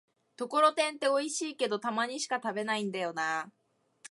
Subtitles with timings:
[0.35, 3.51] ところてんっておいしいけど、たまにしか食べないんだよなぁ